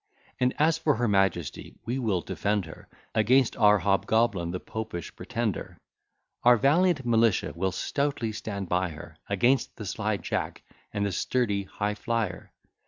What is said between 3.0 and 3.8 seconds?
Against our